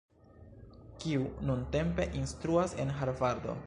[1.03, 3.59] kiu nuntempe instruas en Harvardo.